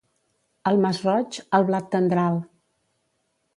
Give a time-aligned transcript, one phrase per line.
[0.71, 2.43] Al Masroig, el blat tendral.